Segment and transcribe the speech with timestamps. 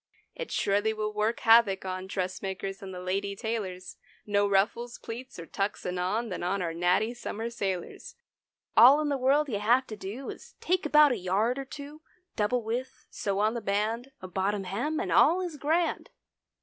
[0.33, 5.37] 130 It surely will work havoc on Dressmakers and the lady tailors; No ruffles, pleats
[5.37, 8.15] or tucks anon, Than on our natty summer sailors.
[8.75, 12.01] All in the world you have to do Is take about a yard or two,
[12.35, 16.09] (Double width), sew on the band— A bottom hem, and all is grand.